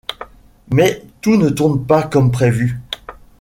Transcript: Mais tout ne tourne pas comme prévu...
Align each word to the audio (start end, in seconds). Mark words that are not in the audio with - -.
Mais 0.71 1.03
tout 1.21 1.37
ne 1.37 1.49
tourne 1.49 1.85
pas 1.85 2.01
comme 2.01 2.31
prévu... 2.31 2.79